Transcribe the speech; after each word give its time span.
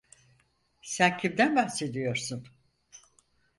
Sen 0.81 1.17
kimden 1.17 1.55
bahsediyorsun? 1.55 2.47